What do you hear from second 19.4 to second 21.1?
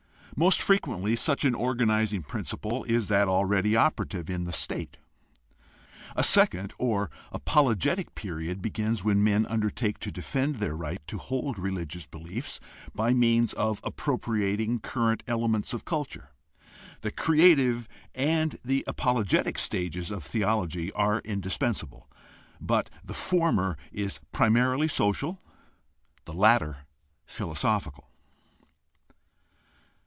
stages of theology